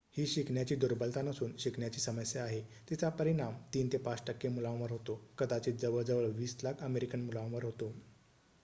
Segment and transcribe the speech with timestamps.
[0.17, 5.19] "ही शिकण्याची दुर्बलता नसून शिकण्याची समस्या आहे; तिचा परिणाम "३ ते ५ टक्के मुलांवर होतो
[5.37, 7.93] कदाचित जवळ जवळ २० लाख अमेरिकन मुलांवर होतो"".